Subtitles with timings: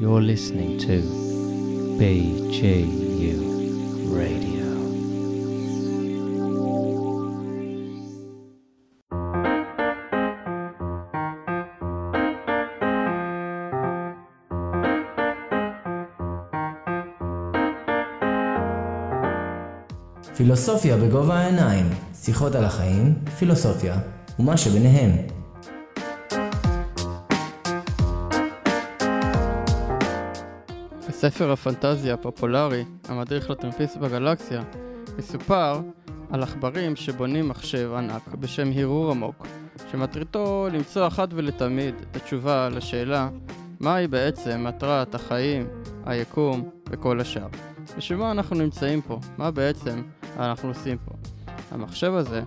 [0.00, 0.96] You're listening to
[1.98, 3.36] BGU
[4.16, 4.66] Radio.
[20.36, 23.96] פילוסופיה בגובה העיניים, שיחות על החיים, פילוסופיה
[24.38, 25.39] ומה שביניהם.
[31.20, 34.62] בספר הפנטזיה הפופולרי, המדריך לטרמפיסט בגלקסיה,
[35.18, 35.80] מסופר
[36.30, 39.46] על עכברים שבונים מחשב ענק בשם הרהור עמוק,
[39.90, 43.28] שמטריתו למצוא אחת ולתמיד את התשובה לשאלה
[43.80, 45.66] מהי בעצם מטרת החיים,
[46.04, 47.48] היקום וכל השאר.
[47.96, 49.18] בשביל מה אנחנו נמצאים פה?
[49.38, 50.02] מה בעצם
[50.36, 51.12] אנחנו עושים פה?
[51.70, 52.42] המחשב הזה,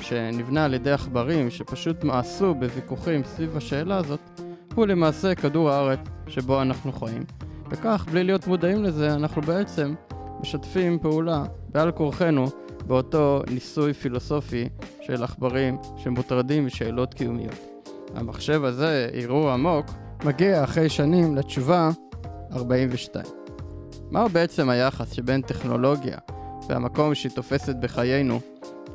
[0.00, 4.40] שנבנה על ידי עכברים שפשוט מאסו בוויכוחים סביב השאלה הזאת,
[4.74, 7.45] הוא למעשה כדור הארץ שבו אנחנו חיים.
[7.70, 9.94] וכך, בלי להיות מודעים לזה, אנחנו בעצם
[10.40, 12.46] משתפים פעולה בעל כורחנו
[12.86, 14.68] באותו ניסוי פילוסופי
[15.00, 17.76] של עכברים שמוטרדים משאלות קיומיות.
[18.14, 19.86] המחשב הזה, ערעור עמוק,
[20.24, 21.90] מגיע אחרי שנים לתשובה
[22.52, 23.24] 42.
[24.10, 26.18] מהו בעצם היחס שבין טכנולוגיה
[26.68, 28.40] והמקום שהיא תופסת בחיינו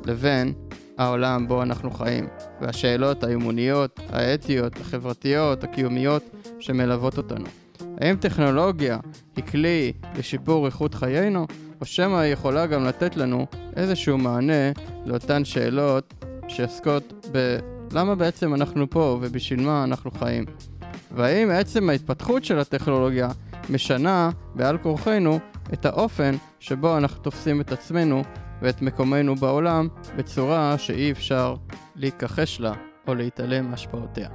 [0.04, 0.52] לבין
[0.98, 2.28] העולם בו אנחנו חיים,
[2.60, 6.22] והשאלות האמוניות, האתיות, החברתיות, הקיומיות
[6.60, 7.61] שמלוות אותנו.
[8.02, 8.98] האם טכנולוגיה
[9.36, 11.46] היא כלי לשיפור איכות חיינו,
[11.80, 14.72] או שמא היא יכולה גם לתת לנו איזשהו מענה
[15.06, 16.14] לאותן שאלות
[16.48, 17.26] שעסקות
[17.90, 20.44] בלמה בעצם אנחנו פה ובשביל מה אנחנו חיים.
[21.14, 23.28] והאם עצם ההתפתחות של הטכנולוגיה
[23.70, 25.38] משנה בעל כורחנו
[25.72, 28.22] את האופן שבו אנחנו תופסים את עצמנו
[28.62, 31.54] ואת מקומנו בעולם בצורה שאי אפשר
[31.96, 32.72] להיכחש לה
[33.08, 34.28] או להתעלם מהשפעותיה.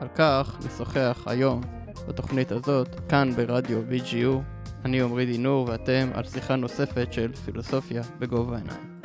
[0.00, 1.79] על כך נשוחח היום
[2.10, 4.42] בתוכנית הזאת, כאן ברדיו BGU.
[4.84, 9.00] אני עמרי דינור ואתם על שיחה נוספת של פילוסופיה בגובה העיניים.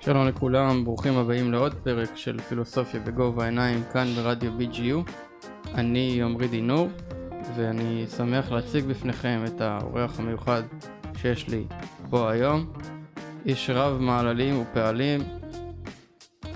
[0.00, 5.10] שלום לכולם, ברוכים הבאים לעוד פרק של פילוסופיה בגובה העיניים כאן ברדיו BGU.
[5.74, 6.88] אני עמרי דינור
[7.56, 10.62] ואני שמח להציג בפניכם את האורח המיוחד
[11.16, 11.64] שיש לי
[12.10, 12.72] פה היום.
[13.46, 15.20] איש רב מעללים ופעלים,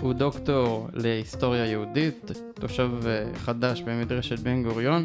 [0.00, 5.02] הוא דוקטור להיסטוריה יהודית, תושב אה, חדש במדרשת בן גוריון,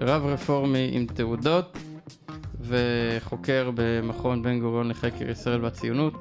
[0.00, 1.78] רב רפורמי עם תעודות
[2.60, 6.14] וחוקר במכון בן גוריון לחקר ישראל והציונות,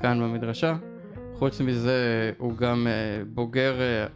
[0.00, 0.76] כאן במדרשה.
[1.34, 4.06] חוץ מזה הוא גם אה, בוגר אה,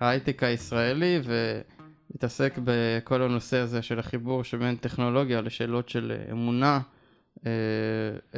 [0.00, 6.80] ההייטק הישראלי ומתעסק בכל הנושא הזה של החיבור שבין טכנולוגיה לשאלות של אמונה,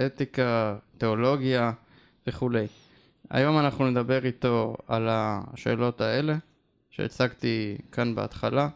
[0.07, 1.73] אתיקה, תיאולוגיה
[2.27, 2.67] וכולי.
[3.31, 6.37] היום אנחנו נדבר איתו על השאלות האלה
[6.91, 8.69] שהצגתי כאן בהתחלה.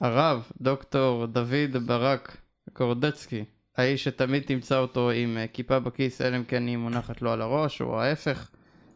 [0.00, 2.36] הרב, דוקטור דוד ברק
[2.72, 3.44] קורדצקי,
[3.76, 7.80] האיש שתמיד תמצא אותו עם כיפה בכיס, אלא אם כן היא מונחת לו על הראש,
[7.80, 8.50] או ההפך,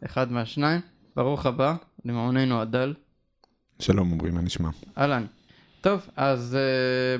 [0.05, 0.81] אחד מהשניים.
[1.15, 2.93] ברוך הבא, למעוננו הדל.
[3.79, 4.69] שלום אומרים, מה נשמע?
[4.97, 5.25] אהלן.
[5.81, 6.57] טוב, אז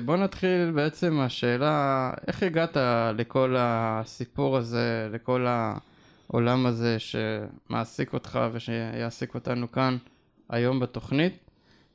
[0.04, 2.76] בוא נתחיל בעצם מהשאלה, איך הגעת
[3.14, 9.96] לכל הסיפור הזה, לכל העולם הזה שמעסיק אותך ושיעסיק אותנו כאן
[10.50, 11.32] היום בתוכנית?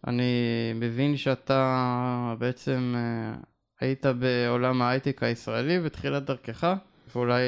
[0.08, 0.34] אני
[0.76, 2.96] מבין שאתה בעצם
[3.82, 6.74] היית בעולם ההייטק הישראלי בתחילת דרכך,
[7.16, 7.42] ואולי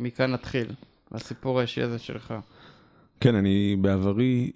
[0.00, 0.66] מכאן נתחיל,
[1.12, 2.34] הסיפור האישי הזה שלך.
[3.20, 4.50] כן, אני בעברי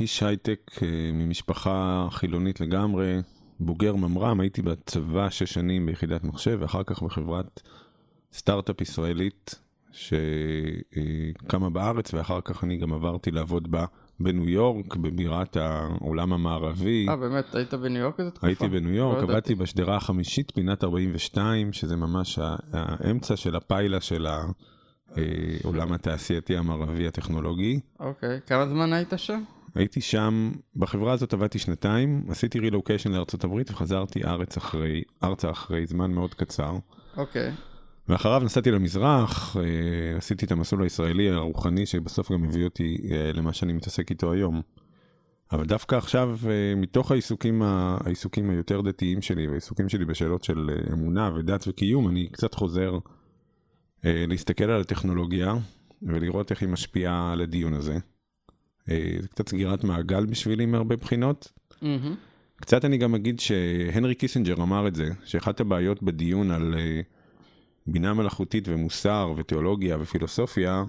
[0.00, 0.70] איש הייטק
[1.12, 3.20] ממשפחה חילונית לגמרי,
[3.60, 7.60] בוגר ממר"ם, הייתי בצבא שש שנים ביחידת מחשב, ואחר כך בחברת
[8.32, 9.54] סטארט-אפ ישראלית
[9.92, 13.84] שקמה בארץ, ואחר כך אני גם עברתי לעבוד בה
[14.20, 17.06] בניו יורק, בבירת העולם המערבי.
[17.08, 17.54] אה, באמת?
[17.54, 18.46] היית בניו יורק איזה תקופה?
[18.46, 22.38] הייתי בניו יורק, לא עבדתי בשדרה החמישית, פינת 42, שזה ממש
[22.72, 24.26] האמצע של הפיילה של
[25.64, 27.80] העולם התעשייתי המערבי הטכנולוגי.
[28.00, 29.42] אוקיי, כמה זמן היית שם?
[29.76, 36.10] הייתי שם, בחברה הזאת עבדתי שנתיים, עשיתי רילוקיישן לארה"ב וחזרתי ארץ אחרי, ארצה אחרי זמן
[36.10, 36.76] מאוד קצר.
[37.16, 37.52] אוקיי.
[38.08, 39.56] ואחריו נסעתי למזרח,
[40.16, 42.98] עשיתי את המסלול הישראלי הרוחני שבסוף גם הביא אותי
[43.34, 44.62] למה שאני מתעסק איתו היום.
[45.52, 46.38] אבל דווקא עכשיו,
[46.76, 52.54] מתוך העיסוקים, העיסוקים היותר דתיים שלי והעיסוקים שלי בשאלות של אמונה ודת וקיום, אני קצת
[52.54, 52.98] חוזר
[54.04, 55.54] להסתכל על הטכנולוגיה
[56.02, 57.98] ולראות איך היא משפיעה על הדיון הזה.
[58.86, 61.52] זה קצת סגירת מעגל בשבילי מהרבה בחינות.
[61.72, 62.14] Mm-hmm.
[62.56, 66.74] קצת אני גם אגיד שהנרי קיסינג'ר אמר את זה, שאחת הבעיות בדיון על
[67.86, 70.84] בינה מלאכותית ומוסר ותיאולוגיה ופילוסופיה,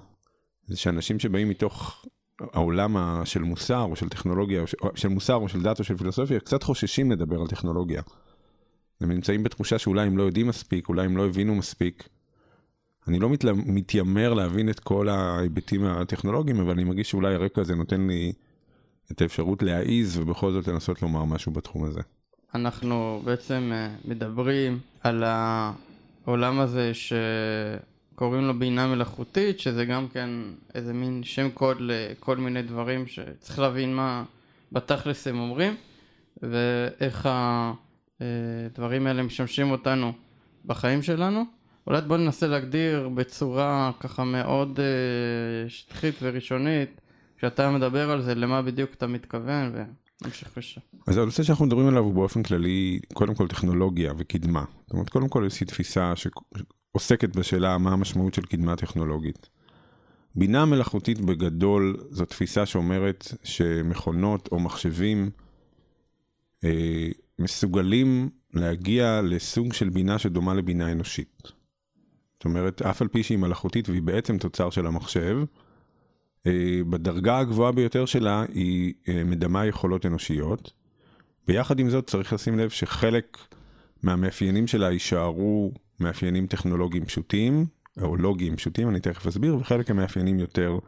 [0.66, 2.04] זה שאנשים שבאים מתוך
[2.40, 6.40] העולם של מוסר או של טכנולוגיה, או של מוסר או של דת או של פילוסופיה,
[6.40, 8.02] קצת חוששים לדבר על טכנולוגיה.
[9.00, 12.08] הם נמצאים בתחושה שאולי הם לא יודעים מספיק, אולי הם לא הבינו מספיק.
[13.08, 17.74] אני לא מתלה- מתיימר להבין את כל ההיבטים הטכנולוגיים, אבל אני מרגיש שאולי הרקע הזה
[17.74, 18.32] נותן לי
[19.12, 22.00] את האפשרות להעיז ובכל זאת לנסות לומר משהו בתחום הזה.
[22.54, 30.30] אנחנו בעצם אה, מדברים על העולם הזה שקוראים לו בינה מלאכותית, שזה גם כן
[30.74, 34.24] איזה מין שם קוד לכל מיני דברים שצריך להבין מה
[34.72, 35.74] בתכלס הם אומרים,
[36.42, 37.28] ואיך
[38.20, 40.12] הדברים האלה משמשים אותנו
[40.66, 41.57] בחיים שלנו.
[41.88, 47.00] אולי בוא ננסה להגדיר בצורה ככה מאוד אה, שטחית וראשונית,
[47.38, 49.72] כשאתה מדבר על זה, למה בדיוק אתה מתכוון,
[50.22, 50.80] ונמשיך לשם.
[51.06, 54.64] אז הנושא שאנחנו מדברים עליו הוא באופן כללי, קודם כל טכנולוגיה וקדמה.
[54.80, 59.48] זאת אומרת, קודם כל איזושהי תפיסה שעוסקת בשאלה מה המשמעות של קדמה טכנולוגית.
[60.34, 65.30] בינה מלאכותית בגדול זו תפיסה שאומרת שמכונות או מחשבים
[66.64, 67.08] אה,
[67.38, 71.57] מסוגלים להגיע לסוג של בינה שדומה לבינה אנושית.
[72.38, 75.38] זאת אומרת, אף על פי שהיא מלאכותית והיא בעצם תוצר של המחשב,
[76.46, 80.72] אה, בדרגה הגבוהה ביותר שלה היא אה, מדמה יכולות אנושיות.
[81.48, 83.38] ויחד עם זאת צריך לשים לב שחלק
[84.02, 87.66] מהמאפיינים שלה יישארו מאפיינים טכנולוגיים פשוטים,
[88.02, 90.78] או לוגיים פשוטים, אני תכף אסביר, וחלק הם מאפיינים יותר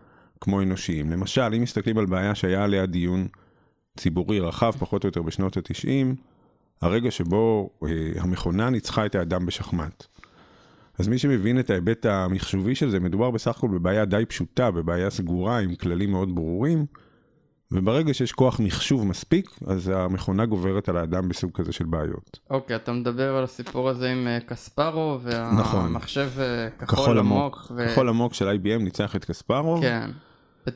[0.41, 1.11] כמו אנושיים.
[1.11, 3.29] למשל, אם מסתכלים על בעיה שהיה עליה דיון
[3.97, 6.15] ציבורי רחב, פחות או יותר בשנות ה-90,
[6.81, 10.07] הרגע שבו אה, המכונה ניצחה את האדם בשחמט.
[11.01, 15.11] אז מי שמבין את ההיבט המחשובי של זה, מדובר בסך הכל בבעיה די פשוטה, בבעיה
[15.11, 16.87] סגורה עם כללים מאוד ברורים,
[17.73, 22.39] וברגע שיש כוח מחשוב מספיק, אז המכונה גוברת על האדם בסוג כזה של בעיות.
[22.51, 25.19] אוקיי, אתה מדבר על הסיפור הזה עם אה, קספרו,
[25.59, 25.81] נכון.
[25.81, 27.73] והמחשב אה, כחול עמוק.
[27.77, 29.81] ו- כחול עמוק של IBM ניצח את קספרוב.
[29.81, 30.11] כן.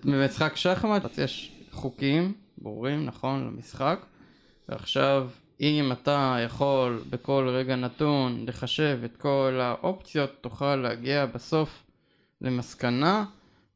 [0.05, 3.99] במשחק שחמט יש חוקים ברורים, נכון, למשחק,
[4.69, 5.29] ועכשיו
[5.61, 11.83] אם אתה יכול בכל רגע נתון לחשב את כל האופציות, תוכל להגיע בסוף
[12.41, 13.25] למסקנה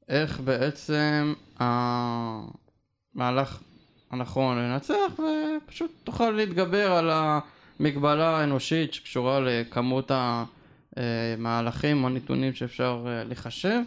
[0.08, 3.62] איך בעצם המהלך
[4.10, 10.10] הנכון לנצח, ופשוט תוכל להתגבר על המגבלה האנושית שקשורה לכמות
[10.96, 13.80] המהלכים או נתונים שאפשר אה, לחשב.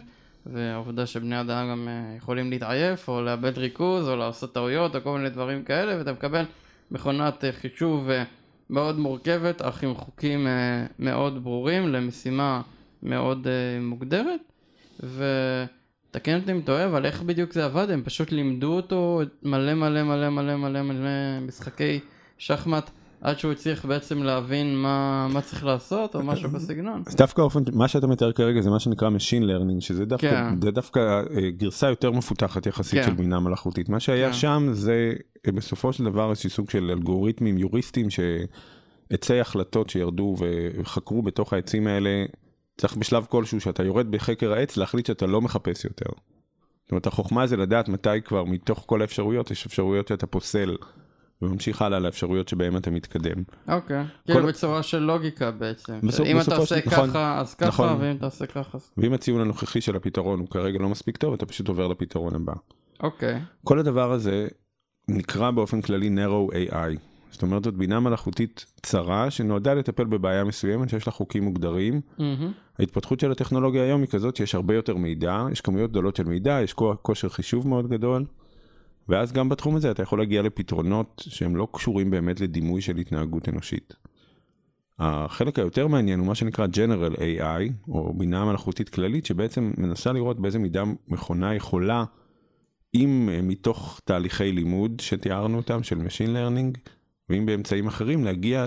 [0.46, 5.18] והעובדה שבני אדם גם אה, יכולים להתעייף או לאבד ריכוז או לעשות טעויות או כל
[5.18, 6.44] מיני דברים כאלה ואתה מקבל
[6.92, 8.24] מכונת אה, חישוב אה,
[8.70, 10.46] מאוד מורכבת אך עם חוקים
[10.98, 12.62] מאוד ברורים למשימה
[13.02, 13.46] מאוד
[13.80, 14.40] מוגדרת.
[15.00, 17.90] ותקן אותי אם טועה אבל איך בדיוק זה עבד?
[17.90, 22.00] הם פשוט לימדו אותו מלא מלא מלא מלא מלא מלא משחקי
[22.38, 22.90] שחמט
[23.22, 27.02] עד שהוא הצליח בעצם להבין מה, מה צריך לעשות או משהו בסגנון.
[27.06, 30.60] אז דווקא האופן, מה שאתה מתאר כרגע זה מה שנקרא Machine Learning, שזה דווקא, כן.
[30.62, 33.06] זה דווקא אה, גרסה יותר מפותחת יחסית כן.
[33.06, 33.88] של בינה מלאכותית.
[33.88, 34.34] מה שהיה כן.
[34.34, 35.12] שם זה
[35.46, 40.36] אה, בסופו של דבר איזשהו סוג של אלגוריתמים יוריסטים שעצי החלטות שירדו
[40.78, 42.24] וחקרו בתוך העצים האלה,
[42.78, 46.10] צריך בשלב כלשהו שאתה יורד בחקר העץ להחליט שאתה לא מחפש יותר.
[46.82, 50.76] זאת אומרת החוכמה זה לדעת מתי כבר מתוך כל האפשרויות יש אפשרויות שאתה פוסל.
[51.42, 53.42] וממשיך הלאה לאפשרויות שבהן אתה מתקדם.
[53.68, 55.98] אוקיי, כל- כאילו בצורה של לוגיקה בעצם.
[56.02, 57.96] בסופ- אם אתה עושה נכון, ככה אז ככה, נכון.
[58.00, 58.90] ואם אתה עושה ככה אז...
[58.96, 62.52] ואם הציון הנוכחי של הפתרון הוא כרגע לא מספיק טוב, אתה פשוט עובר לפתרון הבא.
[63.02, 64.48] אוקיי, כל הדבר הזה
[65.08, 66.98] נקרא באופן כללי Narrow AI.
[67.30, 72.00] זאת אומרת, זאת בינה מלאכותית צרה שנועדה לטפל בבעיה מסוימת שיש לה חוקים מוגדרים.
[72.18, 76.24] מהמם, ההתפתחות של הטכנולוגיה היום היא כזאת שיש הרבה יותר מידע, יש כמויות גדולות של
[76.24, 76.72] מידע, יש
[77.02, 78.24] כושר חישוב מאוד גדול,
[79.08, 83.48] ואז גם בתחום הזה אתה יכול להגיע לפתרונות שהם לא קשורים באמת לדימוי של התנהגות
[83.48, 83.94] אנושית.
[84.98, 90.40] החלק היותר מעניין הוא מה שנקרא General AI, או בינה מלאכותית כללית, שבעצם מנסה לראות
[90.40, 92.04] באיזה מידה מכונה יכולה,
[92.94, 96.90] אם אה, מתוך תהליכי לימוד שתיארנו אותם, של Machine Learning,
[97.28, 98.66] ואם באמצעים אחרים להגיע,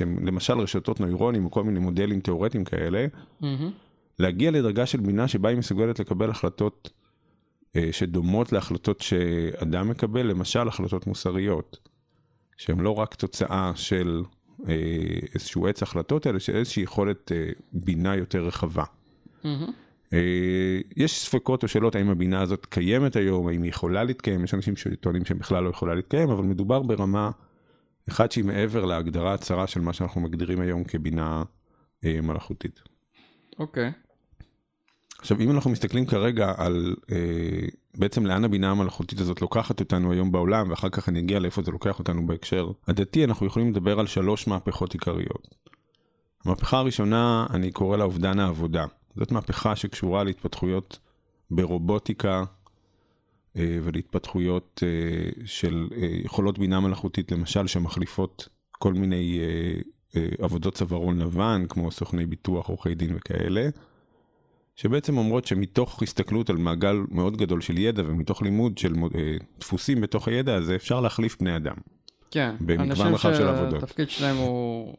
[0.00, 3.06] למשל רשתות נוירונים או כל מיני מודלים תיאורטיים כאלה,
[3.40, 3.70] מהמם,
[4.18, 6.90] להגיע לדרגה של בינה שבה היא מסוגלת לקבל החלטות
[7.92, 11.88] שדומות להחלטות שאדם מקבל, למשל החלטות מוסריות,
[12.56, 14.22] שהן לא רק תוצאה של
[14.68, 14.74] אה,
[15.34, 18.84] איזשהו עץ החלטות, אלא של איזושהי יכולת אה, בינה יותר רחבה.
[20.12, 24.54] אה, יש ספקות או שאלות האם הבינה הזאת קיימת היום, האם היא יכולה להתקיים, יש
[24.54, 27.30] אנשים שטוענים שבכלל לא יכולה להתקיים, אבל מדובר ברמה
[28.08, 31.42] אחת שהיא מעבר להגדרה הצרה של מה שאנחנו מגדירים היום כבינה
[32.04, 32.80] אה, מלאכותית.
[33.58, 33.92] אוקיי,
[35.24, 37.66] עכשיו אם אנחנו מסתכלים כרגע על אה,
[37.98, 41.70] בעצם לאן הבינה המלאכותית הזאת לוקחת אותנו היום בעולם ואחר כך אני אגיע לאיפה זה
[41.70, 45.54] לוקח אותנו בהקשר הדתי אנחנו יכולים לדבר על שלוש מהפכות עיקריות.
[46.44, 48.84] המהפכה הראשונה אני קורא לה אובדן העבודה
[49.16, 50.98] זאת מהפכה שקשורה להתפתחויות
[51.50, 52.44] ברובוטיקה
[53.56, 59.80] אה, ולהתפתחויות אה, של אה, יכולות בינה מלאכותית, למשל, שמחליפות כל מיני אה,
[60.16, 63.68] אה, עבודות צווארון לבן, כמו סוכני ביטוח, עורכי דין וכאלה,
[64.76, 70.00] שבעצם אומרות שמתוך הסתכלות על מעגל מאוד גדול של ידע ומתוך לימוד של אה, דפוסים
[70.00, 71.76] בתוך הידע הזה, אפשר להחליף בני אדם.
[72.30, 73.80] כן, במגוון אנשים רחב של עבודות.
[73.80, 74.94] שהתפקיד שלהם הוא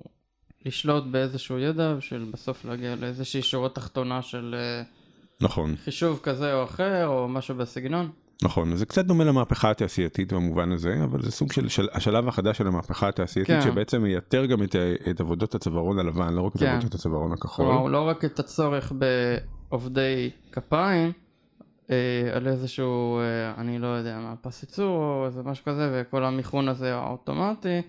[0.65, 4.83] לשלוט באיזשהו ידע, של בסוף להגיע לאיזושהי שורה תחתונה של אה,
[5.41, 8.09] נכון, חישוב כזה או אחר, או משהו בסגנון.
[8.43, 12.57] נכון, זה קצת דומה למהפכה התעשייתית במובן הזה, אבל זה סוג של, של השלב החדש
[12.57, 13.61] של המהפכה התעשייתית, כן.
[13.61, 14.75] שבעצם מייתר גם את,
[15.09, 16.67] את עבודות הצווארון הלבן, לא רק את כן.
[16.67, 17.65] עבודות הצווארון הכחול.
[17.65, 18.91] כלומר, לא רק את הצורך
[19.71, 21.11] בעובדי כפיים,
[21.89, 21.95] אה,
[22.33, 26.67] על איזשהו, אה, אני לא יודע מה, פס ייצור או איזה משהו כזה, וכל המיכון
[26.67, 27.81] הזה האוטומטי,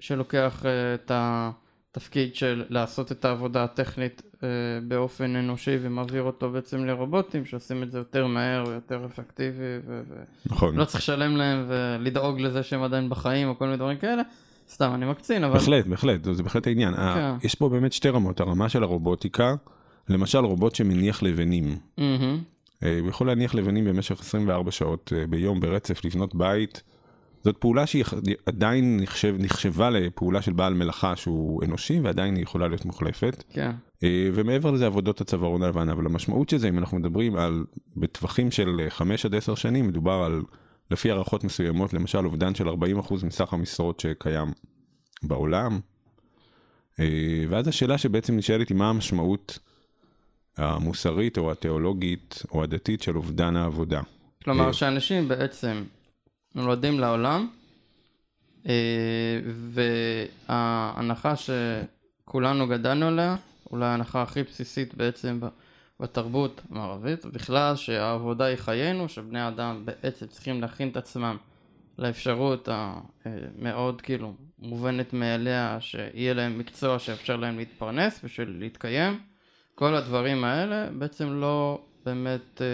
[0.00, 4.48] שלוקח אה, את התפקיד של לעשות את העבודה הטכנית אה,
[4.88, 10.02] באופן אנושי ומעביר אותו בעצם לרובוטים שעושים את זה יותר מהר ויותר אפקטיבי ו-
[10.46, 14.22] נכון, לא צריך לשלם להם ולדאוג לזה שהם עדיין בחיים או כל מיני דברים כאלה.
[14.68, 15.54] סתם, אני מקצין, אבל...
[15.54, 16.94] בהחלט, בהחלט, זה בהחלט העניין.
[16.94, 19.54] ה- יש פה באמת שתי רמות, הרמה של הרובוטיקה,
[20.10, 21.78] למשל רובוט שמניח לבנים.
[22.82, 26.82] אה, הוא יכול להניח לבנים במשך 24 שעות אה, ביום ברצף, לבנות בית.
[27.44, 28.04] זאת פעולה שהיא
[28.46, 33.44] עדיין נחשב, נחשבה לפעולה של בעל מלאכה שהוא אנושי ועדיין היא יכולה להיות מוחלפת.
[33.52, 33.70] כן,
[34.02, 37.64] אה, ומעבר לזה עבודות הצווארון הלבן, אבל המשמעות של זה, אם אנחנו מדברים על,
[37.96, 40.42] בטווחים של 5 עד 10 שנים, מדובר על,
[40.90, 42.72] לפי הערכות מסוימות, למשל אובדן של 40%
[43.26, 44.48] מסך המשרות שקיים
[45.22, 45.80] בעולם.
[47.48, 49.58] ואז השאלה שבעצם נשאלת היא מה המשמעות
[50.56, 54.00] המוסרית או התיאולוגית או הדתית של אובדן העבודה.
[54.44, 54.72] כלומר אה.
[54.72, 55.84] שאנשים בעצם
[56.54, 57.48] נולדים לעולם,
[58.68, 59.40] אה,
[60.48, 63.36] וההנחה שכולנו גדלנו עליה,
[63.70, 65.40] אולי ההנחה הכי בסיסית בעצם
[66.00, 71.36] בתרבות המערבית, בכלל שהעבודה היא חיינו, שבני אדם בעצם צריכים להכין את עצמם
[71.98, 72.68] לאפשרות
[73.24, 79.29] המאוד כאילו מובנת מאליה, שיהיה להם מקצוע שאפשר להם להתפרנס בשביל להתקיים.
[79.80, 82.66] כל הדברים האלה בעצם לא באמת אה,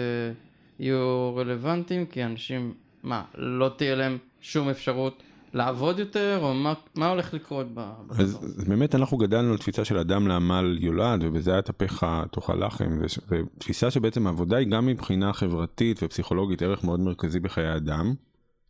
[0.79, 2.73] יהיו רלוונטיים, כי אנשים,
[3.03, 5.23] מה, לא תהיה להם שום אפשרות
[5.53, 7.79] לעבוד יותר, או מה, מה הולך לקרות ב...
[8.09, 8.35] אז?
[8.35, 13.91] אז באמת אנחנו גדלנו על תפיסה של אדם לעמל יולד ובזה יטפך תאכל לחם ותפיסה
[13.91, 18.13] שבעצם העבודה היא גם מבחינה חברתית ופסיכולוגית ערך מאוד מרכזי בחיי אדם.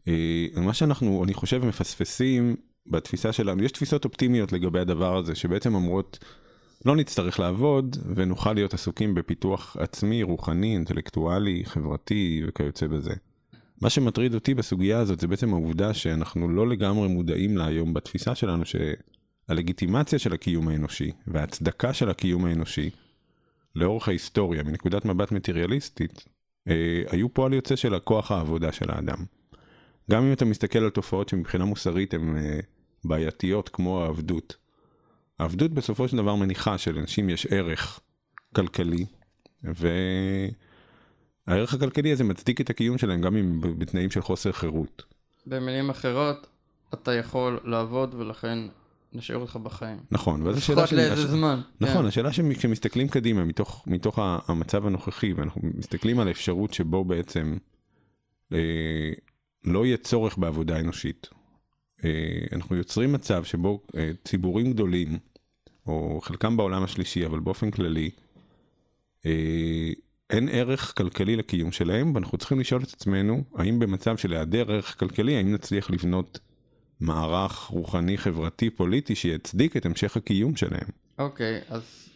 [0.07, 2.55] אה, מה שאנחנו אני חושב מפספסים
[2.87, 6.19] בתפיסה שלנו יש תפיסות אופטימיות לגבי הדבר הזה שבעצם אומרות
[6.85, 13.13] לא נצטרך לעבוד ונוכל להיות עסוקים בפיתוח עצמי רוחני אינטלקטואלי חברתי וכיוצא בזה.
[13.81, 18.35] מה שמטריד אותי בסוגיה הזאת זה בעצם העובדה שאנחנו לא לגמרי מודעים לה היום בתפיסה
[18.35, 22.89] שלנו שהלגיטימציה של הקיום האנושי וההצדקה של הקיום האנושי
[23.75, 26.25] לאורך ההיסטוריה מנקודת מבט מטריאליסטית
[26.67, 29.25] אה, היו פועל יוצא של הכוח העבודה של האדם.
[30.11, 32.59] גם אם אתה מסתכל על תופעות שמבחינה מוסרית הן אה,
[33.03, 34.66] בעייתיות כמו העבדות.
[35.39, 37.99] העבדות בסופו של דבר מניחה שלאנשים יש ערך
[38.55, 39.05] כלכלי
[39.63, 40.53] והערך
[41.73, 45.03] הכלכלי הזה מצדיק את הקיום שלהם גם אם בתנאים של חוסר חירות.
[45.47, 46.47] במילים אחרות,
[46.93, 48.59] אתה יכול לעבוד ולכן
[49.13, 49.97] נשאיר אותך בחיים.
[50.11, 51.61] נכון, ואז השאלה לפחות לאיזה הש- זמן.
[51.81, 52.05] נכון, כן.
[52.05, 57.57] השאלה שכשמסתכלים קדימה מתוך, מתוך המצב הנוכחי ואנחנו מסתכלים על האפשרות שבו בעצם
[58.53, 59.11] אה,
[59.63, 61.29] לא יהיה צורך בעבודה אנושית.
[62.05, 62.09] אה,
[62.51, 65.17] אנחנו יוצרים מצב שבו אה, ציבורים גדולים,
[65.87, 68.09] או חלקם בעולם השלישי, אבל באופן כללי,
[69.25, 69.91] אה,
[70.29, 74.99] אין ערך כלכלי לקיום שלהם, ואנחנו צריכים לשאול את עצמנו, האם במצב של היעדר ערך
[74.99, 76.39] כלכלי, האם נצליח לבנות
[76.99, 80.87] מערך רוחני, חברתי, פוליטי, שיצדיק את המשך הקיום שלהם.
[81.19, 82.09] אוקיי, אז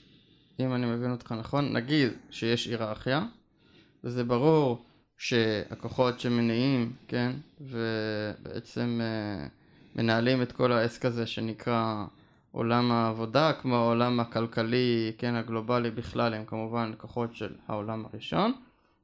[0.59, 3.25] אם אני מבין אותך נכון, נגיד שיש היררכיה,
[4.03, 4.85] וזה ברור
[5.17, 9.47] שהכוחות שמניעים, כן, ובעצם אה,
[9.95, 12.05] מנהלים את כל העסק הזה שנקרא
[12.51, 18.53] עולם העבודה, כמו העולם הכלכלי, כן, הגלובלי בכלל, הם כמובן כוחות של העולם הראשון,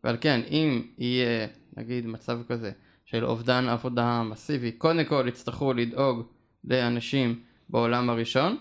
[0.04, 2.72] ועל כן, אם יהיה, נגיד, מצב כזה
[3.06, 6.24] של אובדן עבודה מסיבי, קודם כל יצטרכו לדאוג
[6.64, 7.40] לאנשים
[7.70, 8.58] בעולם הראשון,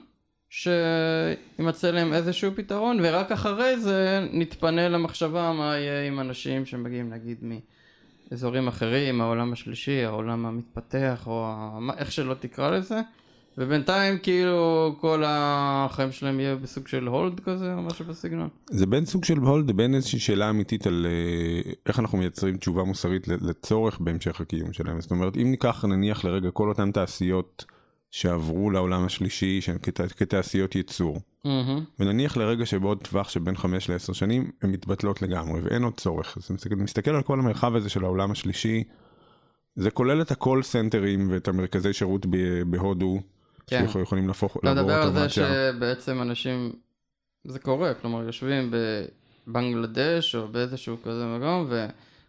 [0.49, 7.39] שימצא להם איזשהו פתרון, ורק אחרי זה נתפנה למחשבה מה יהיה עם אנשים שמגיעים נגיד
[8.31, 11.79] מאזורים אחרים, העולם השלישי, העולם המתפתח, או ה...
[11.99, 13.01] איך שלא תקרא לזה,
[13.59, 18.49] ובינתיים כאילו כל החיים שלהם יהיה בסוג של הולד כזה, או משהו בסגנון.
[18.71, 22.85] זה בין סוג של הולד לבין איזושהי שאלה אמיתית על אה, איך אנחנו מייצרים תשובה
[22.85, 25.01] מוסרית לצורך בהמשך הקיום שלהם.
[25.01, 27.65] זאת אומרת, אם ניקח נניח לרגע כל אותן תעשיות
[28.11, 31.21] שעברו לעולם השלישי של כת, כתעשיות ייצור.
[31.45, 31.85] מהמם.
[31.99, 36.37] ונניח לרגע שבעוד טווח שבין 5 ל-10 שנים הן מתבטלות לגמרי ואין עוד צורך.
[36.37, 38.85] אז מסתכל, על כל המרחב הזה של העולם השלישי,
[39.75, 43.21] זה כולל את הקול סנטרים ואת המרכזי שירות ב- בהודו,
[43.67, 43.87] כן.
[43.93, 45.73] שיכולים להפוך, אתה לעבור מדבר על זה אוטומציה.
[45.73, 46.73] שבעצם אנשים,
[47.45, 48.73] זה קורה, כלומר יושבים
[49.47, 51.71] בבנגלדש או באיזשהו כזה מקום,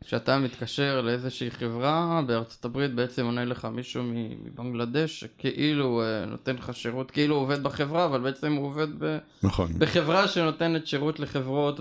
[0.01, 4.03] וכשאתה מתקשר לאיזושהי חברה בארצות הברית, בעצם עונה לך מישהו
[4.45, 9.17] מבנגלדש, שכאילו אה, נותן לך שירות, כאילו הוא עובד בחברה, אבל בעצם הוא עובד ב...
[9.43, 9.67] נכון.
[9.77, 11.79] בחברה שנותנת שירות לחברות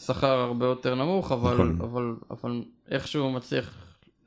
[0.00, 1.78] בשכר הרבה יותר נמוך, אבל, נכון.
[1.80, 3.74] אבל, אבל איכשהו מצליח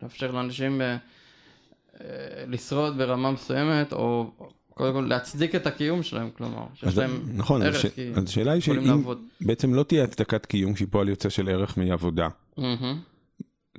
[0.03, 0.97] לאפשר לאנשים אה,
[2.01, 2.07] אה,
[2.47, 4.31] לשרוד ברמה מסוימת, או
[4.73, 7.85] קודם כל להצדיק את הקיום שלהם, כלומר, שיש להם נכון, אז, ערך, ש...
[7.85, 9.21] כי אז השאלה היא שאם לעבוד.
[9.41, 12.27] בעצם לא תהיה הצדקת קיום שהיא פועל יוצא של ערך מעבודה.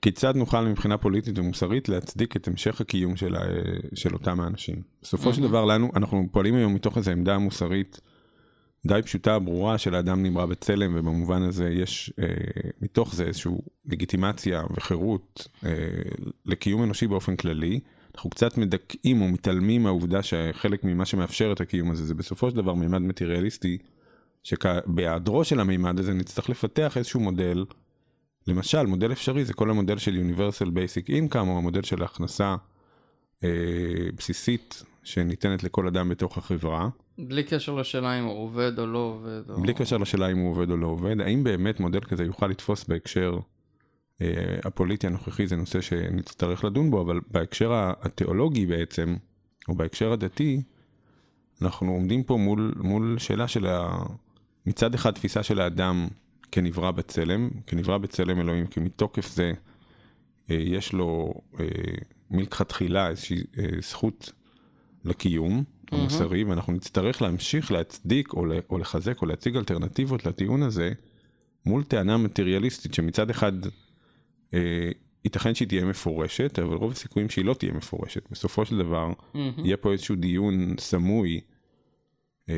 [0.02, 3.40] כיצד נוכל מבחינה פוליטית ומוסרית להצדיק את המשך הקיום של, ה...
[3.94, 4.82] של אותם האנשים?
[5.02, 5.50] בסופו של מהמם.
[5.50, 8.00] דבר לנו, אנחנו פועלים היום מתוך איזו עמדה מוסרית
[8.86, 12.26] די פשוטה, ברורה, של האדם נברא בצלם, ובמובן הזה יש אה,
[12.80, 13.52] מתוך זה איזושהי
[13.86, 15.70] לגיטימציה וחירות אה,
[16.46, 17.80] לקיום אנושי באופן כללי.
[18.14, 22.56] אנחנו קצת מדכאים או מתעלמים מהעובדה שחלק ממה שמאפשר את הקיום הזה זה בסופו של
[22.56, 23.78] דבר מימד מטריאליסטי,
[24.42, 27.64] שבהיעדרו של המימד הזה נצטרך לפתח איזשהו מודל,
[28.46, 32.56] למשל מודל אפשרי זה כל המודל של Universal Basic Income או המודל של הכנסה
[33.44, 33.48] אה,
[34.16, 36.88] בסיסית שניתנת לכל אדם בתוך החברה.
[37.18, 39.50] בלי קשר לשאלה אם הוא עובד או לא עובד.
[39.50, 39.60] או...
[39.60, 42.84] בלי קשר לשאלה אם הוא עובד או לא עובד, האם באמת מודל כזה יוכל לתפוס
[42.84, 43.38] בהקשר
[44.20, 49.16] אה, הפוליטי הנוכחי, זה נושא שנצטרך לדון בו, אבל בהקשר התיאולוגי בעצם,
[49.68, 50.62] או בהקשר הדתי,
[51.62, 54.02] אנחנו עומדים פה מול, מול שאלה של ה...
[54.66, 56.08] מצד אחד תפיסה של האדם
[56.52, 59.52] כנברא בצלם, כנברא בצלם אלוהים, כי מתוקף זה
[60.50, 61.66] אה, יש לו אה,
[62.30, 64.32] מלכתחילה איזושהי אה, זכות
[65.04, 70.92] לקיום המוסרי, ואנחנו נצטרך להמשיך להצדיק או, או לחזק או להציג אלטרנטיבות לטיעון הזה
[71.66, 73.52] מול טענה מטריאליסטית שמצד אחד
[74.54, 74.90] אה,
[75.24, 78.30] ייתכן שהיא תהיה מפורשת, אבל רוב הסיכויים שהיא לא תהיה מפורשת.
[78.30, 79.52] בסופו של דבר מהמם.
[79.64, 81.40] יהיה פה איזשהו דיון סמוי
[82.48, 82.54] אה,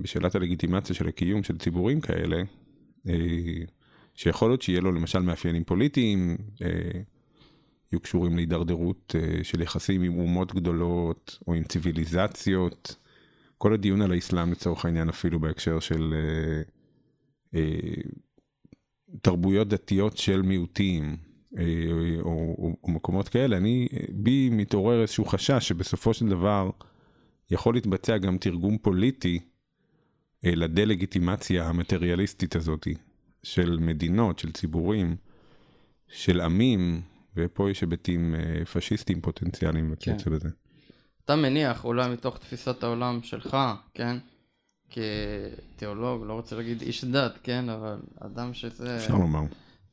[0.00, 2.42] בשאלת הלגיטימציה של הקיום של ציבורים כאלה,
[4.14, 6.68] שיכול להיות שיהיה לו למשל מאפיינים פוליטיים, אה,
[7.92, 12.96] יהיו קשורים להידרדרות אה, של יחסים עם אומות גדולות או עם ציוויליזציות.
[13.58, 16.62] כל הדיון על האסלאם לצורך העניין אפילו בהקשר של אה,
[17.54, 18.02] אה,
[19.22, 21.16] תרבויות דתיות של מיעוטים
[21.58, 21.64] אה,
[22.20, 26.70] או, או, או מקומות כאלה, אני, בי מתעורר איזשהו חשש שבסופו של דבר
[27.50, 29.57] יכול להתבצע גם תרגום פוליטי אה,
[30.44, 32.88] לדה-לגיטימציה המטריאליסטית הזאת
[33.42, 35.16] של מדינות, של ציבורים,
[36.08, 37.00] של עמים,
[37.36, 40.48] ופה יש היבטים אה, פשיסטיים פוטנציאליים בקצב הזה.
[41.24, 43.56] אתה מניח, אולי מתוך תפיסת העולם שלך,
[43.94, 44.16] כן?
[44.90, 47.68] כתיאולוג, לא רוצה להגיד איש דת, כן?
[47.68, 48.96] אבל אדם שזה...
[48.96, 49.42] אפשר לומר.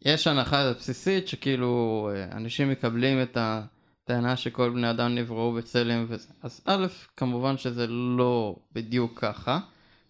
[0.05, 6.27] יש הנחה בסיסית שכאילו אה, אנשים מקבלים את הטענה שכל בני אדם נבראו בצלם וזה.
[6.43, 9.59] אז א', כמובן שזה לא בדיוק ככה.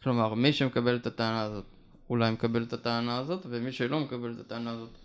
[0.05, 1.65] כלומר, מי שמקבל את הטענה הזאת,
[2.09, 4.97] אולי מקבל את הטענה הזאת, ומי שלא מקבל את הטענה הזאת,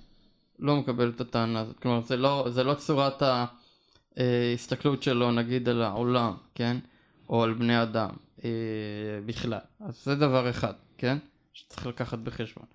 [0.58, 1.78] לא מקבל את הטענה הזאת.
[1.78, 3.22] כלומר, זה לא, זה לא צורת
[4.16, 6.76] ההסתכלות שלו, נגיד, על העולם, כן?
[7.28, 8.08] או על בני אדם
[8.44, 8.50] אה,
[9.26, 9.58] בכלל.
[9.80, 11.18] אז זה דבר אחד, כן?
[11.52, 12.66] שצריך לקחת בחשבון.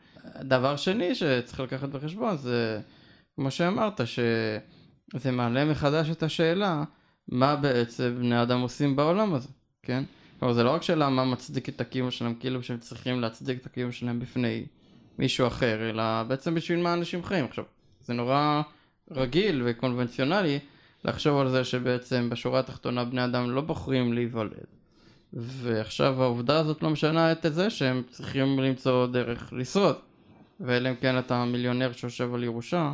[0.41, 2.81] דבר שני שצריך לקחת בחשבון זה,
[3.35, 6.83] כמו שאמרת, שזה מעלה מחדש את השאלה,
[7.27, 9.49] מה בעצם בני אדם עושים בעולם הזה,
[9.83, 10.03] כן?
[10.45, 13.65] כלומר, זה לא רק שאלה מה מצדיק את הקיום שלהם, כאילו שהם צריכים להצדיק את
[13.65, 14.65] הקיום שלהם בפני
[15.19, 17.45] מישהו אחר, אלא בעצם בשביל מה אנשים חיים.
[17.45, 17.63] עכשיו,
[18.01, 18.61] זה נורא
[19.11, 20.59] רגיל וקונבנציונלי
[21.05, 24.53] לחשוב על זה שבעצם בשורה התחתונה בני אדם לא בוחרים להיוולד.
[25.33, 29.95] ועכשיו העובדה הזאת לא משנה את זה שהם צריכים למצוא דרך לשרוד.
[30.59, 32.93] ואלא אם כן אתה מיליונר שיושב על ירושה,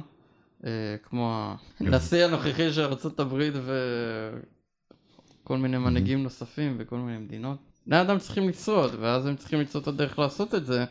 [0.66, 0.70] אה,
[1.04, 3.42] כמו הנשיא הנוכחי של ארה"ב
[5.52, 7.58] וכל מיני מנהיגים נוספים בכל מיני מדינות.
[7.88, 10.86] בני אדם צריכים לשרוד, ואז הם צריכים למצוא את הדרך לעשות את זה,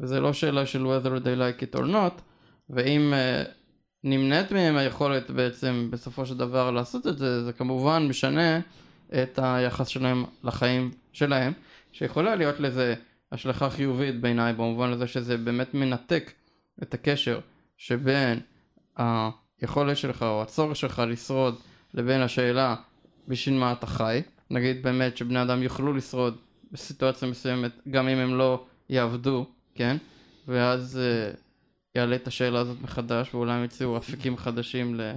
[0.00, 2.20] וזה לא שאלה של whether they like it or not,
[2.70, 3.42] ואם אה,
[4.04, 8.60] נמנית מהם היכולת בעצם בסופו של דבר לעשות את זה, זה כמובן משנה
[9.22, 11.52] את היחס שלהם לחיים שלהם,
[11.92, 12.94] שיכולה להיות לזה
[13.32, 16.32] השלכה חיובית בעיניי, במובן הזה שזה באמת מנתק
[16.82, 17.40] את הקשר
[17.76, 18.40] שבין
[18.96, 21.58] היכולת שלך או הצורך שלך לשרוד
[21.94, 22.74] לבין השאלה
[23.28, 24.22] בשביל מה אתה חי.
[24.50, 26.36] נגיד באמת שבני אדם יוכלו לשרוד
[26.72, 29.96] בסיטואציה מסוימת גם אם הם לא יעבדו, כן?
[30.48, 31.00] ואז
[31.34, 31.36] uh,
[31.94, 35.12] יעלה את השאלה הזאת מחדש ואולי הם יציעו אפיקים חדשים ל...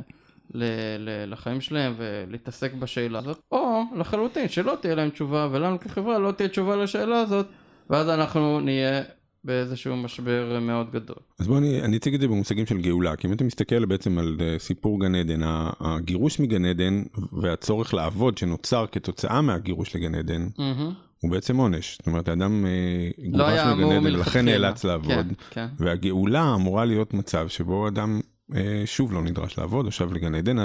[0.53, 0.63] ל-
[0.99, 6.31] ל- לחיים שלהם ולהתעסק בשאלה הזאת, או לחלוטין שלא תהיה להם תשובה ולנו כחברה לא
[6.31, 7.47] תהיה תשובה לשאלה הזאת
[7.89, 9.01] ואז אנחנו נהיה
[9.43, 11.15] באיזשהו משבר מאוד גדול.
[11.39, 14.17] אז בואו אני, אני אציג את זה במושגים של גאולה, כי אם אתה מסתכל בעצם
[14.17, 15.41] על uh, סיפור גן עדן,
[15.79, 17.03] הגירוש מגן עדן
[17.41, 20.93] והצורך לעבוד שנוצר כתוצאה מהגירוש לגן עדן, מהמם.
[21.19, 21.97] הוא בעצם עונש.
[21.97, 24.45] זאת אומרת, האדם uh, לא גורש מגן עדן ולכן.
[24.45, 25.67] נאלץ לעבוד, כן, כן.
[25.77, 28.19] והגאולה אמורה להיות מצב שבו אדם
[28.51, 30.55] uh, שוב לא נדרש לעבוד או שב לגן עדן.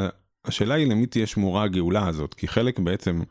[0.45, 3.23] השאלה היא למי תהיה שמורה הגאולה הזאת, כי חלק בעצם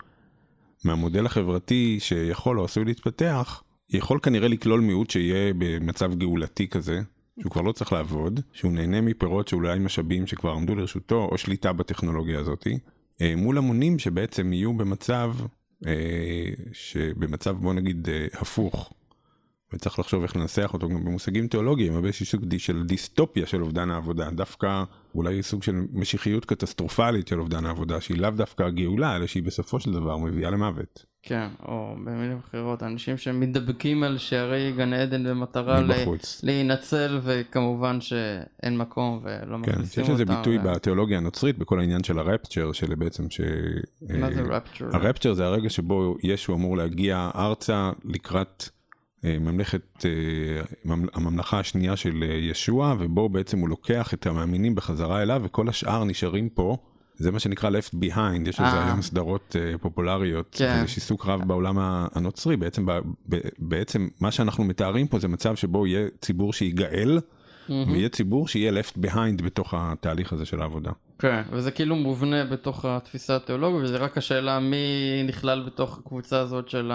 [0.85, 7.01] מהמודל החברתי שיכול או עשוי להתפתח, יכול כנראה לכלול מיעוט שיהיה במצב גאולתי כזה,
[7.41, 11.73] שהוא כבר לא צריך לעבוד, שהוא נהנה מפירות שאולי משאבים שכבר עמדו לרשותו, או שליטה
[11.73, 12.79] בטכנולוגיה הזאתי,
[13.21, 15.33] אה, מול המונים שבעצם יהיו במצב,
[15.85, 18.93] אה, שבמצב בוא נגיד אה, הפוך.
[19.73, 23.89] וצריך לחשוב איך לנסח אותו גם במושגים תיאולוגיים, אבל יש סוג של דיסטופיה של אובדן
[23.89, 24.83] העבודה, דווקא
[25.15, 29.79] אולי סוג של משיחיות קטסטרופלית של אובדן העבודה, שהיא לאו דווקא הגאולה, אלא שהיא בסופו
[29.79, 31.05] של דבר מביאה למוות.
[31.27, 36.41] כן, או במילים אחרות, אנשים שמתדבקים על שערי גן עדן במטרה מבחוץ.
[36.43, 40.13] להינצל, וכמובן שאין מקום ולא כן, מכניסים יש אותם.
[40.13, 43.41] לזה ביטוי ו- בתיאולוגיה הנוצרית, בכל העניין של הרפצ'ר, של בעצם ש...
[44.09, 44.85] מה זה אה, רפצ'ר?
[44.93, 48.69] הרפצ'ר זה הרגע שבו ישו אמור להגיע ארצה לקראת
[49.25, 50.09] אה, ממלכת, אה,
[50.85, 56.03] ממ- הממלכה השנייה של ישוע, ובו בעצם הוא לוקח את המאמינים בחזרה אליו, וכל השאר
[56.03, 56.77] נשארים פה.
[57.17, 58.87] זה מה שנקרא left behind, יש על זה אה.
[58.87, 60.81] היום סדרות אה, פופולריות, כן.
[60.85, 61.75] יש עיסוק רב בעולם
[62.15, 62.99] הנוצרי, בעצם, ב-
[63.29, 67.19] ב- בעצם מה שאנחנו מתארים פה זה מצב שבו יהיה ציבור שיגאל,
[67.69, 70.91] ויהיה ציבור שיהיה left behind בתוך התהליך הזה של העבודה.
[71.19, 74.77] כן, וזה כאילו מובנה בתוך התפיסה התיאולוגית, וזה רק השאלה מי
[75.27, 76.91] נכלל בתוך הקבוצה הזאת של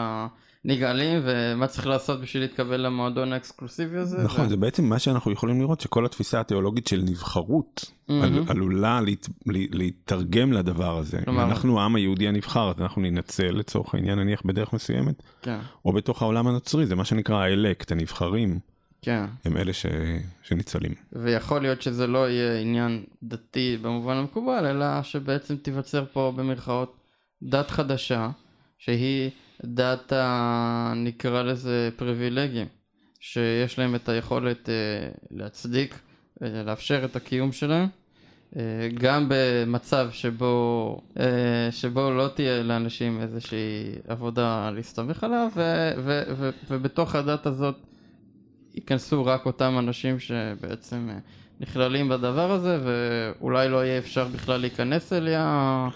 [0.65, 4.19] הנגאלים, ומה צריך לעשות בשביל להתקבל למועדון האקסקלוסיבי הזה.
[4.25, 8.23] נכון, ו- זה בעצם מה שאנחנו יכולים לראות, שכל התפיסה התיאולוגית של נבחרות מהמם.
[8.25, 9.29] על- עלולה להת-
[9.73, 11.19] להתרגם לדבר הזה.
[11.25, 15.93] כלומר- אנחנו העם היהודי הנבחר, אז אנחנו ננצל לצורך העניין נניח בדרך מסוימת, כן, או
[15.93, 18.59] בתוך העולם הנוצרי, זה מה שנקרא האלקט, הנבחרים,
[19.03, 19.25] כן.
[19.45, 19.87] הם אלה ש...
[20.43, 20.95] שניצלים.
[21.13, 26.97] ויכול להיות שזה לא יהיה עניין דתי במובן המקובל, אלא שבעצם תיווצר פה במרכאות
[27.43, 28.31] דת חדשה,
[28.79, 29.31] שהיא
[29.65, 30.93] דת ה...
[30.97, 32.67] נקרא לזה פריבילגים,
[33.21, 34.75] שיש להם את היכולת אה,
[35.31, 35.99] להצדיק,
[36.43, 37.89] אה, לאפשר את הקיום שלהם,
[38.57, 46.23] אה, גם במצב שבו, אה, שבו לא תהיה לאנשים איזושהי עבודה להסתמך עליו, ו- ו-
[46.37, 47.77] ו- ובתוך הדת הזאת
[48.81, 51.19] ייכנסו רק אותם אנשים שבעצם אה,
[51.61, 55.88] נכללים בדבר הזה, ואולי לא יהיה אפשר בכלל להיכנס אליה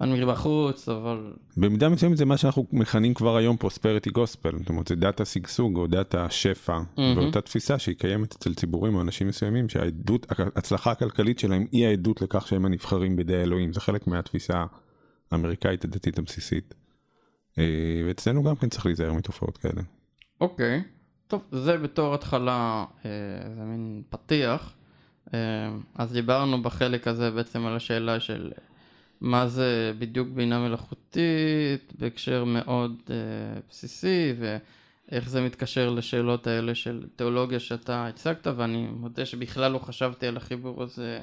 [0.00, 4.94] מבחוץ, אבל במידה מסוימת זה מה שאנחנו מכנים כבר היום פרוספריטי גוספל, זאת אומרת זה
[4.94, 7.18] דת השגשוג או דת השפע, מהמם.
[7.18, 12.22] ואותה תפיסה שהיא קיימת אצל ציבורים או אנשים מסוימים שהעדות, ההצלחה הכלכלית שלהם היא העדות
[12.22, 14.64] לכך שהם הנבחרים בידי האלוהים, זה חלק מהתפיסה
[15.32, 16.74] האמריקאית הדתית הבסיסית.
[17.58, 19.82] אה, ואצלנו גם כן צריך להיזהר מתופעות כאלה.
[20.40, 20.82] אוקיי.
[21.28, 23.10] טוב, זה בתור התחלה, אה,
[23.56, 24.72] זה מין פתיח.
[25.34, 25.38] אה,
[25.94, 28.52] אז דיברנו בחלק הזה בעצם על השאלה של
[29.20, 37.06] מה זה בדיוק בינה מלאכותית בהקשר מאוד אה, בסיסי ואיך זה מתקשר לשאלות האלה של
[37.16, 41.18] תיאולוגיה שאתה הצגת ואני מודה שבכלל לא חשבתי על החיבור הזה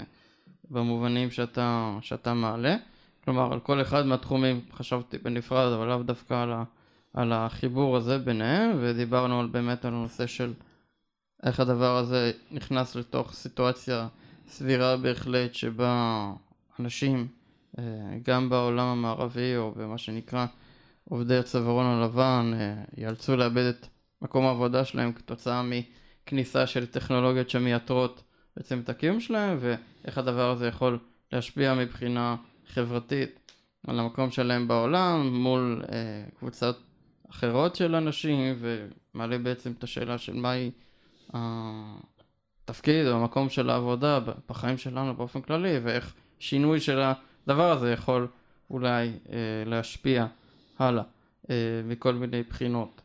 [0.71, 2.75] במובנים שאתה, שאתה מעלה.
[3.25, 6.63] כלומר, על כל אחד מהתחומים חשבתי בנפרד, אבל לאו דווקא על, ה,
[7.13, 10.53] על החיבור הזה ביניהם, ודיברנו על, באמת על הנושא של
[11.43, 14.07] איך הדבר הזה נכנס לתוך סיטואציה
[14.47, 16.33] סבירה בהחלט, שבה
[16.79, 17.27] אנשים,
[17.79, 17.83] אה,
[18.23, 20.45] גם בעולם המערבי, או במה שנקרא
[21.09, 23.87] עובדי הצווארון הלבן, אה, ייאלצו לאבד את
[24.21, 28.23] מקום העבודה שלהם כתוצאה מכניסה של טכנולוגיות שמייתרות
[28.57, 30.99] בעצם את הקיום שלהם, ואיך הדבר הזה יכול
[31.31, 32.35] להשפיע מבחינה
[32.67, 33.51] חברתית
[33.87, 36.90] על המקום שלהם בעולם מול אה, קבוצות
[37.31, 40.71] אחרות של אנשים ומעלה בעצם את השאלה של מהי
[41.33, 47.01] התפקיד או המקום של העבודה בחיים שלנו באופן כללי ואיך שינוי של
[47.47, 48.27] הדבר הזה יכול
[48.69, 50.25] אולי אה, להשפיע
[50.79, 51.03] הלאה
[51.49, 53.01] אה, מכל מיני בחינות.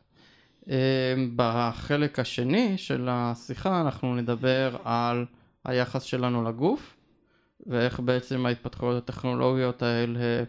[0.69, 5.25] אה, בחלק השני של השיחה אנחנו נדבר על
[5.65, 6.97] היחס שלנו לגוף
[7.65, 10.43] ואיך בעצם ההתפתחויות הטכנולוגיות האלה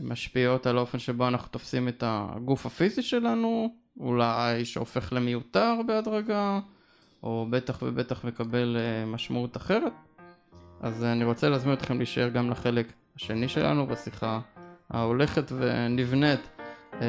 [0.00, 6.60] משפיעות על האופן שבו אנחנו תופסים את הגוף הפיזי שלנו, אולי שהופך למיותר בהדרגה,
[7.22, 9.92] או בטח ובטח מקבל אה, משמעות אחרת.
[10.80, 14.40] אז אני רוצה להזמין אתכם להישאר גם לחלק השני שלנו בשיחה
[14.90, 16.40] ההולכת ונבנית
[16.94, 17.06] אה,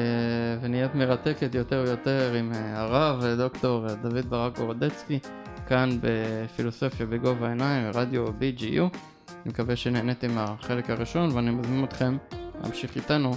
[0.60, 5.18] ונהיית מרתקת יותר ויותר עם אה, הרב דוקטור דוד ברק גורדצקי
[5.66, 8.96] כאן בפילוסופיה בגובה העיניים, רדיו BGU.
[9.28, 12.16] אני מקווה שנהניתם מהחלק הראשון ואני מזמין אתכם
[12.62, 13.32] להמשיך איתנו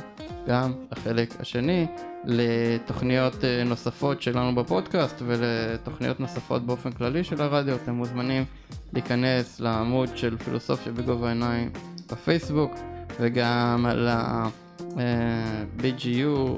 [0.47, 1.87] גם לחלק השני,
[2.25, 7.75] לתוכניות אה, נוספות שלנו בפודקאסט ולתוכניות נוספות באופן כללי של הרדיו.
[7.75, 8.45] אתם מוזמנים
[8.93, 11.69] להיכנס לעמוד של פילוסופיה בגובה העיניים
[12.11, 12.71] בפייסבוק
[13.19, 14.99] וגם ל-BGU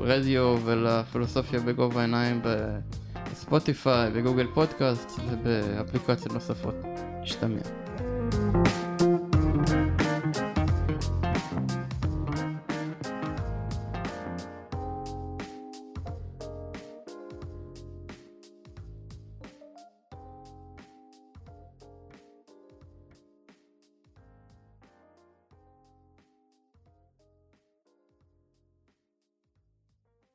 [0.02, 2.42] רדיו ולפילוסופיה בגובה העיניים
[3.26, 6.76] בספוטיפיי, בגוגל פודקאסט ובאפליקציות נוספות.
[7.22, 7.62] נשתמע.